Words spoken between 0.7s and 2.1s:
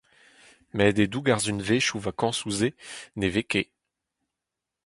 Met e-doug ar sizhunvezhioù